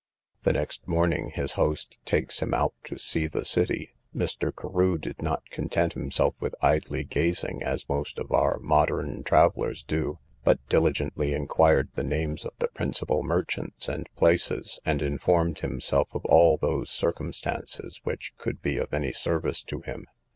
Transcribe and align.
The 0.41 0.53
next 0.53 0.87
morning 0.87 1.29
his 1.35 1.51
host 1.51 1.95
takes 2.05 2.41
him 2.41 2.55
out 2.55 2.73
to 2.85 2.97
see 2.97 3.27
the 3.27 3.45
city: 3.45 3.93
Mr. 4.15 4.51
Carew 4.51 4.97
did 4.97 5.21
not 5.21 5.43
content 5.51 5.93
himself 5.93 6.33
with 6.39 6.55
idly 6.59 7.03
gazing, 7.03 7.61
as 7.61 7.87
most 7.87 8.17
of 8.17 8.31
our 8.31 8.57
modern 8.57 9.21
travellers 9.21 9.83
do; 9.83 10.17
but 10.43 10.57
diligently 10.69 11.33
inquired 11.33 11.89
the 11.93 12.03
names 12.03 12.45
of 12.45 12.53
the 12.57 12.69
principal 12.69 13.21
merchants 13.21 13.87
and 13.87 14.09
places, 14.15 14.79
and 14.85 15.03
informed 15.03 15.59
himself 15.59 16.07
of 16.15 16.25
all 16.25 16.57
those 16.57 16.89
circumstances, 16.89 17.99
which 18.03 18.33
could 18.39 18.59
be 18.59 18.77
of 18.77 18.95
any 18.95 19.11
service 19.11 19.61
to 19.65 19.81
him. 19.81 20.07